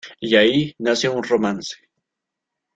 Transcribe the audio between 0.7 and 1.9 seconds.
nace un romance.